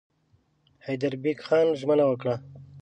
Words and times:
حیدربېګ 0.85 1.39
خان 1.45 1.67
ژمنه 1.79 2.05
وکړه. 2.07 2.35